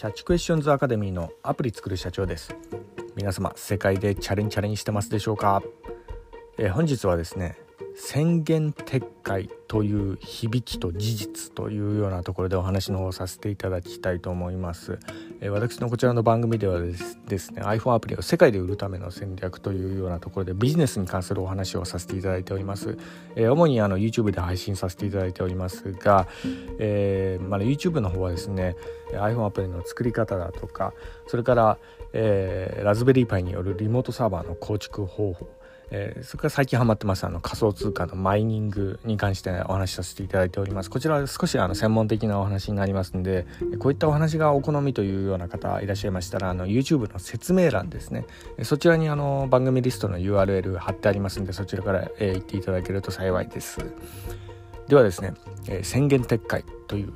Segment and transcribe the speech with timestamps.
[0.00, 2.56] キャッチクエスチョンズアカデミーのアプリ作る社長です。
[3.16, 5.62] 皆様世界でチャレンチャレンしてますでしょうか、
[6.56, 7.58] えー、本日はですね
[7.96, 14.98] 宣言撤回という響きと事実というようなところでお話の方をさせていただきたいと思います、
[15.48, 22.98] 私のこちらの番組ではですね iPhone アプリを世界で売るための戦略というようなところでビジネスに関するお話をさせていただいております、
[23.36, 26.28] えー、主にあの YouTube で配信させていただいておりますが、
[26.78, 28.76] えーまあ、YouTube の方はですね
[29.12, 30.92] iPhone アプリの作り方だとか
[31.26, 31.78] それから、
[32.12, 35.48] えー、ラズベリーパイによるリモートサーバーの構築方法
[35.90, 40.90] えー、それから最近ハマってますあの仮想通貨のマイニングに関してお話しさせていただいております。
[40.90, 43.46] こちらは少しあの専門的なお話になりますんで
[43.78, 48.26] こういったお話がお好みというような方いらっしゃいましたらあの YouTube の説明欄ですね。
[48.62, 53.78] そちらにあの番組リストの URL 貼ってありますんでそちらから、えー、行っていただけると幸いです。
[54.88, 55.34] ではですね、
[55.68, 57.12] えー、宣言撤回という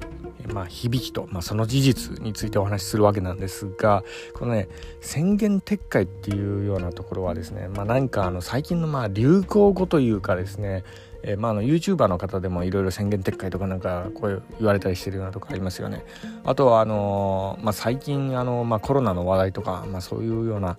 [0.53, 4.69] まあ、響きと、まあ、その事実についてお話しするわけなんですがこのね
[5.01, 10.85] 宣言撤回っていうようなところはですね、まあ、何かあの最近のまあ流行語というかですね
[11.27, 16.05] えー、まあ、あの YouTuber の方でもいろいろ宣言撤回とかなんかこう言われたりしてるようなとこありますよね。
[16.45, 20.77] あとはあのー、まあ、最近あの、まあ、コロナの話題とか、まあ、そういうような、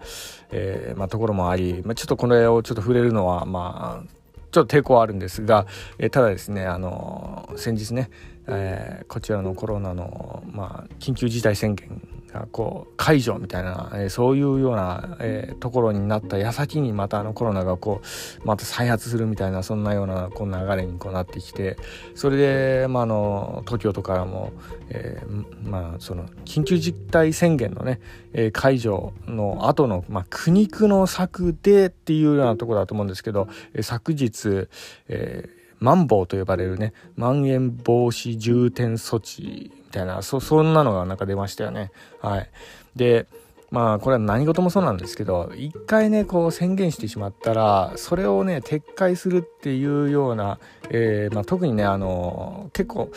[0.51, 4.15] えまあ、ところもあり、まあ、ちょっとこれをちょっと触れるのはまあ
[4.51, 5.65] ちょっと抵抗はあるんですが、
[5.97, 8.09] え、ただですねあの先日ね
[8.47, 12.01] えー、こちらのコロナの、まあ、緊急事態宣言
[12.35, 18.01] がこう解除みたいな、えー、そういうような、えー、ところになった矢先にまたあのコロナがこ
[18.43, 21.77] うまた再発するみたいなそんなようなこう流れにこうなってきて
[22.13, 24.51] それで、まあ、あの東京都からも、
[24.89, 27.99] えーまあ、その緊急事態宣言のね、
[28.33, 34.67] えー、解除の後の、まあ、苦肉の策でっていうようなところだと思うんですけど、えー、昨日、
[35.07, 41.91] えーマンボウと呼ばれるね、まん延防止重点措置みたいな、そ、そんなのがなんか出ましたよね。
[42.21, 42.49] はい。
[42.95, 43.27] で、
[43.71, 53.11] まあこれは何事もそうなんですけど一回ねこう宣言してしまったらそれをね撤回するっていうような、えーまあ、特にねあの結構、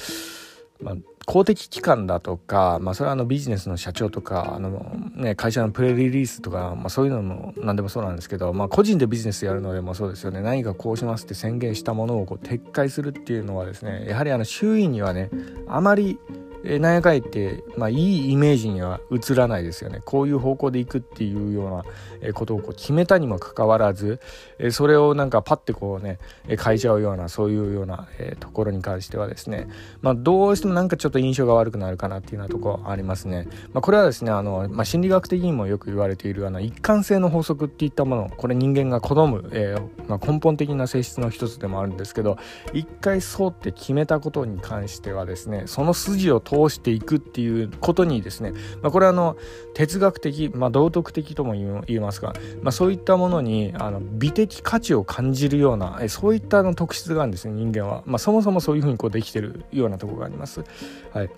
[0.81, 0.95] まあ、
[1.29, 10.41] 公的機関だとか、まあ、それはあのビジネスの社長とかあの、ね、会社のプレリリースとか、まあ、そういうのも何でもそうなんですけど、まあ、個人でビジネスやるのでもそうですよね。
[10.41, 15.29] 何かこうしますって宣言したものをこう撤回するっていうのはですねやはりあの周囲にはね
[15.69, 16.19] あまり
[16.65, 20.01] えなんやかん言って、まあ、いいイメージには映らないですよね。
[20.05, 21.85] こういう方向でいくっていうような、
[22.21, 24.21] えことをこう決めたにもかかわらず、
[24.59, 29.69] えそれをなんかパッてこうね変えちゃうようなそういうような、えところに関してはですね、
[30.03, 42.39] まあ、どうしてもなんかちょっと印象が悪くなるかなっていうようなところありますね、まあ、これはですねあの、まあ、心理学的にもよく言われているあの一貫性の法則っていったものこれ人間が好む、えー、まあ、根本的な性質の一つでもあるんですけど
[42.73, 48.53] 一回そうって決めたことに関してはですねその筋を通していくっていうことにですね、
[48.83, 49.37] まあ、これはあの
[49.75, 60.65] 哲学的、まあ、道徳的とも言えますが、まあ、そういったものにあの美的価値を感じるようなそういったの特質があるんですね人間は、まあ、そもそもそういうふうにこうできてるようなところがあります。
[61.13, 61.31] はい、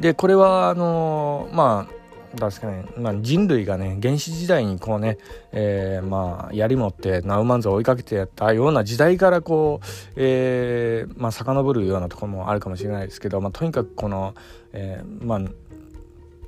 [0.00, 2.05] でこれはあのまあ
[2.38, 5.18] 確かに、まあ、人類がね原始時代にこうね、
[5.52, 9.86] えー、まあ槍持ってナウマンズを追いかけてやったような時代からこう、
[10.16, 14.34] えー、まあ遡るようなところもあるかもしれないですけど、まあ、とにかくこの、
[14.72, 15.40] えー、まあ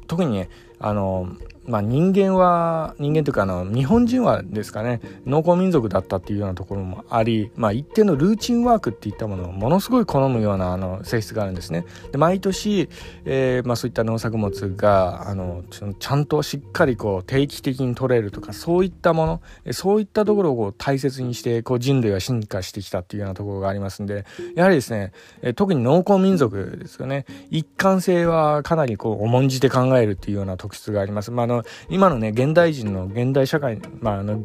[0.07, 1.29] 特にねあの
[1.69, 11.85] まあ、人間は人間というかあの日本人はですかね農耕民族だったっていうようなところもあり、まあ、一定のルーチンワークっていったものをものすごい好むようなあの性質があるんですね。
[12.11, 12.89] で毎年、
[13.27, 24.25] えーまあ、そういった農作物があのちゃんとしっかりこう定期的に取れるとかそういったものそういったところをこう大切にしてこう人類は進化してきたっていうようなところがありますんで
[24.55, 25.13] やはりですね、
[25.55, 31.31] 特に農耕民族ですよね一貫性はかなりこう重んじて考えるっていうような特質があります。
[31.31, 31.58] ま、あ
[31.89, 34.45] 今のね現代人の現代社会まああの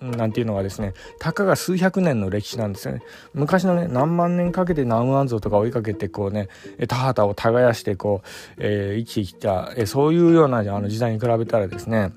[0.00, 3.02] なんていうのはですねたかが数百年の歴史なんですよね。
[3.32, 6.48] 昔のね何万年かけて南安像とか追いかけてこうね
[6.88, 8.28] 田畑を耕してこう、
[8.58, 12.12] えー、生きてきた、えー、そういうようなあの時代に比べたらですね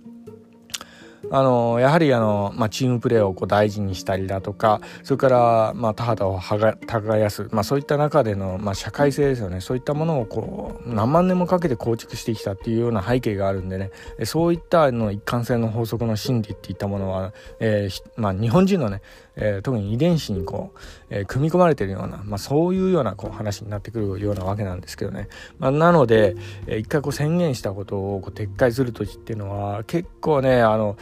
[1.32, 9.62] あのやはりあの、まあ、チームプレーをこう大事にしたりだとかそれから、まあ、田畑を耕す、まあ、そういった中での、まあ、社会性ですよね。
[9.62, 13.92] そういったものをこう何万年もかけて構築してきたっていうような背景があるんでね。
[14.24, 19.02] そういったの一貫性の法則の真理っていったものは、えーまあ、日本人のね
[19.36, 20.80] えー、特に遺伝子にこう、
[21.10, 25.28] えー、組み込まれてるような、まあ、そういうようなこう話になってくるようなわけなんですけどね、
[25.60, 26.36] まあ、なので、
[26.68, 30.98] えー、一回こう宣言したことをこう撤回する時っていうのは結構ねあの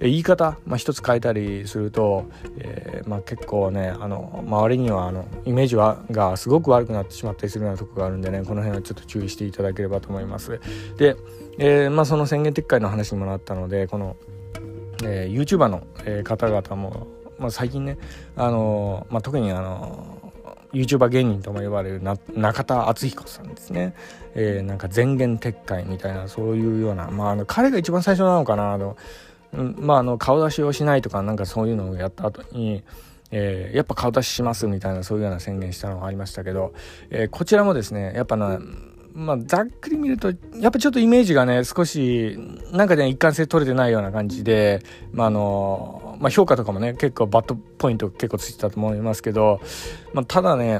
[0.00, 10.60] 言い方、まあ、一つ変えたりすると、えーまあ、結構ねあの周りにはあのイメージはがすごく悪くなってしまったりするようなとこがあるんでねこの辺はちょっと注意していただければと思います。
[10.96, 11.16] で、
[11.58, 14.16] えーまあ、その宣言撤回の話にもなったのでこの、
[15.04, 17.06] えー、YouTuber の、えー、方々も、
[17.38, 17.98] まあ、最近ね、
[18.36, 20.32] あの、まあ、特にあの
[20.72, 22.02] YouTuber 芸人とも呼ばれる
[22.34, 23.94] 中田敦彦さんですね、
[24.34, 28.96] えー、なんか前言撤回みたいなそういうような、まあ、あの彼が一番最初なのかなあの、
[29.52, 32.82] まあ、あの顔出しをしないとかなんかそういうのをやった後に
[33.30, 36.72] えー、やっぱ顔出ししますみたいなそういうような宣言したのがありましたけど、
[37.10, 38.58] えー、こちらもですねやっぱな
[39.18, 42.38] まあ、ざっくり見ると、やっぱちょっとイメージがね、少し、
[42.70, 44.80] なんかね、一貫性取れてないような感じで、
[45.10, 49.60] まあ、あの、まあ、評価とかもね、結構バッドポイント結構ついてたと思いますけど、
[50.12, 50.78] まあ、ただね、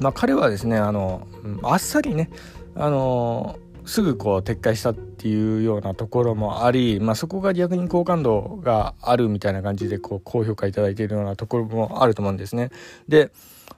[0.00, 1.26] まあ、彼はですね、あの、
[1.62, 2.30] あっさりね、
[2.74, 12.70] あの、すぐこう撤回したっていうようなところもあり、まあ、そこが逆に好感度があるみたいな感じでこう高評価いただいているようなところもあると思うんですね。
[13.08, 13.30] で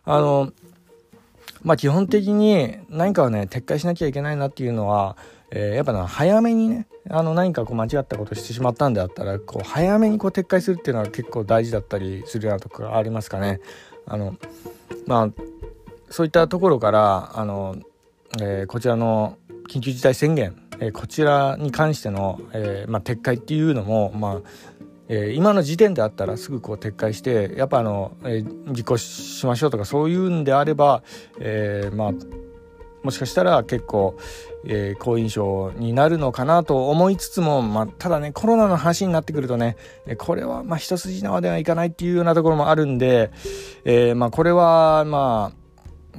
[0.05, 0.53] あの
[1.65, 5.17] まあ基本的に何かをね撤回しなきゃいけないなっていうのは、
[5.51, 13.61] えー、やっぱな早めにねあの何かこう間違ったことをしてしまったんであったらこう早めにこう撤回するっていうのは結構大事だったりするようなところがありますかね。
[14.07, 14.37] あの
[15.07, 15.31] まあ
[16.11, 17.77] そういったところからあの、
[18.41, 19.39] えー、こちらの
[19.69, 24.41] 緊急事態宣言、えー、こちらに関しての、えーまあ、撤回っていうのも、まあ、
[25.09, 31.03] えー、今の時点であったらすぐこう撤回してやっぱあの、えー、実行しましょうとかそういうんであれば、
[31.39, 32.13] えー、まあ
[33.03, 34.17] もしかしたら結構、
[34.65, 39.77] えー、好印象になるのかなと思いつつも、まあ、ただねコロナの話になってくるとね
[40.17, 43.31] これはまあ一筋縄ではいかないっていうようなところもあるんで、
[43.85, 45.64] えー、まあこれはまあ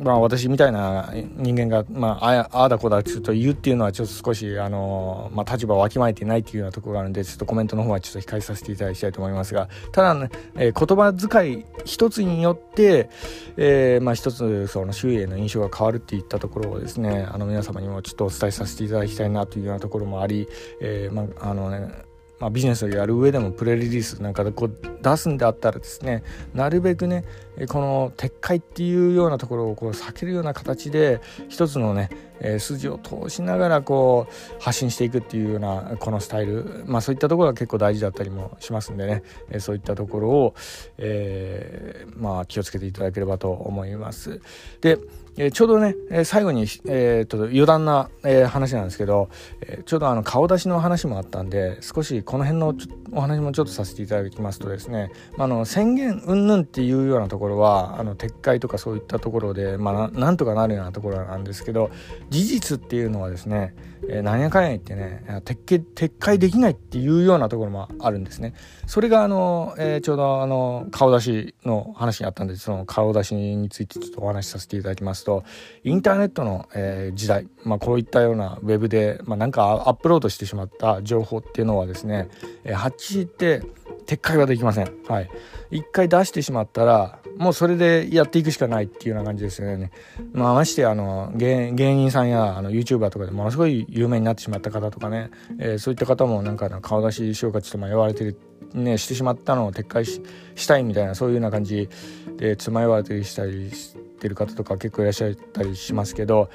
[0.01, 13.09] まあ私みたいな人間が、まあ、ああだこだちょっと言うっていうのはちょっと少し、あのまあ、立場をわきまえてないっていうようなところがあるんで、ちょっとコメントの方はちょっと控えさせていただきたいと思いますが、ただね、えー、言葉遣い一つによって、
[13.57, 20.47] えー、まあ一つその周囲への印象が変わるっていったところをですね、あの皆様にもちょっとお伝えさせていただきたいなというようなところもあり、
[20.81, 22.06] えー、まあ、あのね、
[22.39, 26.23] まあ、ビジネスをやる上でもプレリリースなんかでこう出すんであったらですね
[26.53, 27.23] なるべくね
[27.69, 32.09] この撤回っていうようなところをこう避けるような形で一つのね、
[32.39, 40.55] えー、筋を通しながらこう発信していくっていうようなこのスタイルまあそういったところが結構大事だったりもしますんでね、えー、そういったところを、
[40.97, 44.41] えー、まあ気をつけていただければと思います。
[44.81, 44.97] で
[45.37, 49.27] え、ちょうどね、え、最後に、えー、と余談な、え、話なんですけど、
[49.59, 52.73] え、ちょうどあの顔出しの話もあったんで少しこの辺の
[53.11, 61.91] お話もちょっとさせていただきますとですね、まあ、あの宣言云々っていうようなところはあの撤回とかそういったところで、まあ、なんとかなるようなところなんですけど
[62.30, 63.75] 事実っていうのはですね、
[64.10, 68.54] えー、何やかんや言ってね撤回撤回できないっていうようなところもあるんですね。
[68.88, 75.44] それがあの、えー、ちょうどあの顔出しの話にあったんでその顔出しについてちょっとお話しさせていただきますと
[75.83, 82.30] インターネットの、えー、時代、まあ、こういったようなウェブで、まあ、なんかアップロードしてしまった情報っていうのはですね、
[82.63, 83.63] えー、発して
[84.06, 84.92] 撤回はできません。
[85.07, 85.30] はい。
[85.72, 89.92] 一回出してしまったら、もうそれでやっていくしかないっていうような感じですよね。
[90.31, 98.40] まあ、ましてあの芸人さんやあの YouTuber とかでものすごい有名になってしまった方とかね、えー、そういった方もなんか顔出ししようかちょっとまあ言われてる
[98.74, 100.19] ねしてしまったのを撤回し
[100.68, 101.90] たいみたいなそういうような感じ
[102.38, 106.49] でつま言われたりしたりしててる方とか結構いらっしゃったりしますけど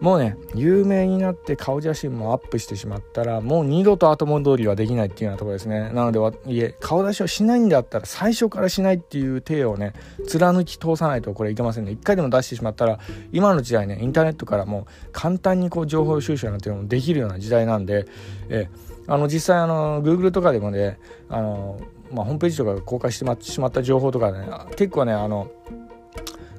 [0.00, 5.90] もうね有名になって顔写真もアップしてしまったらもう二度と後戻りはできないっていうようなところですね。
[5.90, 6.18] なので
[6.52, 9.92] いえ顔出しをしないんだったら最初からしないっていう体をね
[10.26, 11.92] 貫き通さないとこれいけませんね。
[11.92, 12.98] 一回でも出してしまったら
[13.32, 18.06] 今の時代ねインターネットからもう簡単にこう情報収集なんていうのもできるような時代なんで
[18.48, 18.68] え
[19.08, 20.98] あの実際あの Google とかでもね
[21.30, 21.80] あの、
[22.12, 25.50] まあ、ホームページとか公開してしまった情報とかね結構ねあの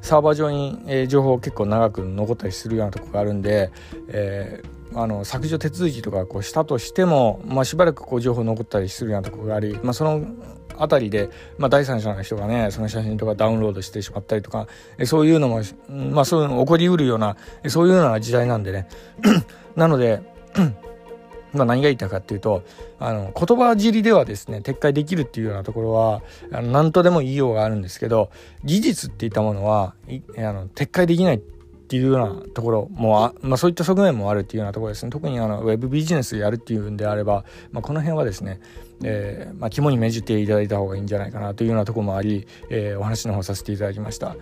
[0.09, 3.71] サーバー上に、えー、情報結構長く残ったりするようなとこがあるんで、
[4.07, 10.25] えー、あの削除手続きとかこうしたとしても、まあ、しばらくこう情報残ったりするようなとこがあり、まあ、その
[10.75, 14.67] 辺りで、まあ、第三者の人がねその写真とかダウンロードしてしまったりとか
[15.05, 17.37] そういうのも、まあ、そういうの起こりうるような
[17.67, 18.87] そういうような時代なんでね。
[19.77, 20.23] なので
[21.53, 22.63] まあ、何が言いたかっていうと
[22.99, 28.29] あの言葉尻ではですね撤回できるっていうようなところはあの何とでも言いようがあるんですけど
[28.63, 29.95] 技術っていったものは
[30.37, 31.41] あの撤回できないっ
[31.89, 38.61] っていうようなところもあ、まあ、そういった側面もあるっていうようなところですね特にあのウェブビジネスやるっていうんであれば、まあ、この辺はですね、
[39.03, 44.35] えーまあ、肝に銘じていただいた方がいいんじゃないかなというようなところもあり、えー、お話の方させていただきました。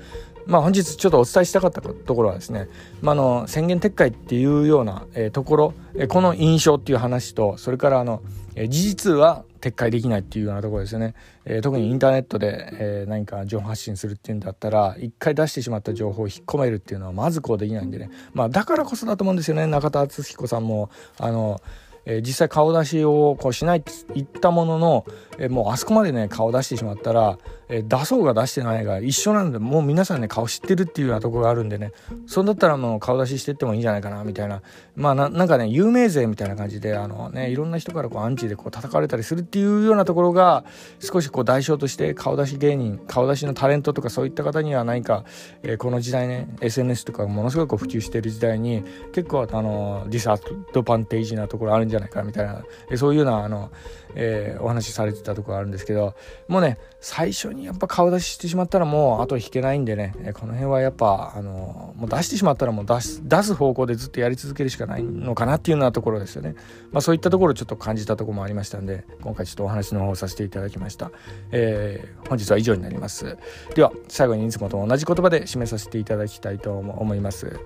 [0.47, 2.69] まあ、本日ちょっとお伝えしたかったところはですね、
[3.01, 8.21] まあ、の宣言撤回っていうような、え、ところ、え、この印象っていう話とそれからあの、
[8.55, 19.67] え、事実は撤回できないっていうようなところですよね、え、特にインターネットで、え、何か情報発信するっていうんだったら一回出してしまった情報を引っ込めるっていうのはまずこうできないんでね、まあ、だからこそだと思うんですよね。
[19.67, 20.89] 中田敦彦さんも
[21.19, 21.61] あの
[22.09, 25.05] えー、実際顔出しをこうしないって言ったものの、
[25.37, 27.37] えー、もうあそこまでね顔出してしまったら、
[27.67, 31.91] えー、出そうが出してないが一緒なのでもう皆さんね顔知ってるっていうようなとこがあるんでね
[32.25, 34.61] そんだったらもう顔出ししてってもいいんじゃないかなみたいな。
[34.95, 40.65] まあなんかね有名税みたいな感じであのねいろんな人からこうアンチでこう叩かれたりするっていうようなところが
[40.99, 45.23] 少しこう代償として顔出し芸人顔出しのタレントとかそういった方には何か、
[45.61, 48.83] えー、この時代ね SNS とかものすごいこう普及してる時代に
[49.13, 50.37] 結構あのディスア
[50.73, 52.63] ドバンテージなところあるんじゃないかみたいな
[52.95, 53.71] そういうようなあの、
[54.15, 56.15] えー、お話しされてたところあるんですけど
[56.47, 66.55] もうね最初にやっぱ顔出ししてしまったらもう後引けないんでねこの辺はやっぱあのもう出してしまったらもう出す出す方向でずっとやり続けるしかないのかなっていうようなところですよね、
[66.91, 71.11] まあ、そういったところちょっと感じたところもありましたんで今回ちょっとお話の方をさせていただきました、
[71.51, 73.37] えー、本日は以上になります。
[73.75, 77.59] では最後にいつもと同じ言葉で締めさせていただきたいと思います。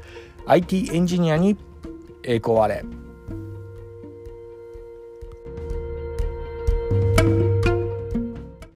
[0.45, 1.57] IT エンジニアに
[2.23, 2.83] 栄光あれ。